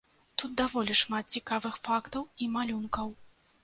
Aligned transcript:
Тут 0.41 0.55
даволі 0.61 0.95
шмат 1.03 1.37
цікавых 1.39 1.79
фактаў 1.91 2.29
і 2.45 2.53
малюнкаў. 2.59 3.19